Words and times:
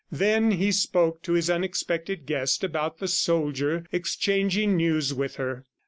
Then 0.11 0.53
he 0.53 0.71
spoke 0.71 1.21
to 1.21 1.33
his 1.33 1.47
unexpected 1.47 2.25
guest 2.25 2.63
about 2.63 2.97
the 2.97 3.07
soldier, 3.07 3.85
exchanging 3.91 4.75
news 4.75 5.13
with 5.13 5.35
her. 5.35 5.63